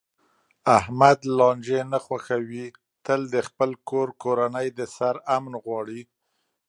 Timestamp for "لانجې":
1.37-1.79